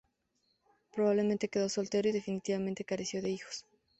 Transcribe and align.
Probablemente 0.91 1.47
quedó 1.47 1.69
soltero 1.69 2.09
y 2.09 2.11
definitivamente 2.11 2.83
careció 2.85 3.21
de 3.21 3.29
hijos. 3.29 3.67